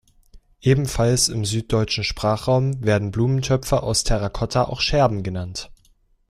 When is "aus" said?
3.83-4.03